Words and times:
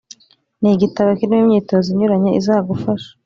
Ni 0.59 0.69
igitabo 0.75 1.09
kirimo 1.19 1.41
imyitozo 1.45 1.87
inyuranye 1.91 2.29
izagufasha 2.39 3.09